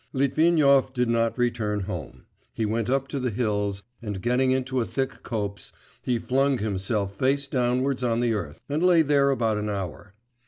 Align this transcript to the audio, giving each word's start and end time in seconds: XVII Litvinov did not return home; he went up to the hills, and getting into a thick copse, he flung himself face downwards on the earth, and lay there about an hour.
XVII 0.01 0.19
Litvinov 0.27 0.93
did 0.93 1.09
not 1.09 1.37
return 1.37 1.81
home; 1.81 2.25
he 2.55 2.65
went 2.65 2.89
up 2.89 3.07
to 3.09 3.19
the 3.19 3.29
hills, 3.29 3.83
and 4.01 4.19
getting 4.19 4.49
into 4.49 4.81
a 4.81 4.85
thick 4.85 5.21
copse, 5.21 5.71
he 6.01 6.17
flung 6.17 6.57
himself 6.57 7.15
face 7.15 7.45
downwards 7.45 8.03
on 8.03 8.19
the 8.19 8.33
earth, 8.33 8.59
and 8.67 8.81
lay 8.81 9.03
there 9.03 9.29
about 9.29 9.59
an 9.59 9.69
hour. 9.69 10.15